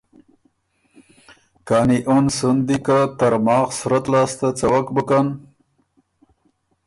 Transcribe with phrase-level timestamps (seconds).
[1.67, 5.27] کانی اُن سُن دی خه که ترماخ صورت لاسته څَوَک بُکن